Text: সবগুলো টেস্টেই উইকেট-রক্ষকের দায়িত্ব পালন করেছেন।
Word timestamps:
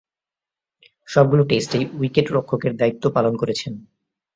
সবগুলো 1.09 1.43
টেস্টেই 1.43 1.83
উইকেট-রক্ষকের 1.99 2.73
দায়িত্ব 2.77 3.03
পালন 3.09 3.33
করেছেন। 3.37 3.73